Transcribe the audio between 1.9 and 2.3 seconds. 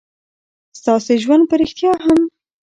هم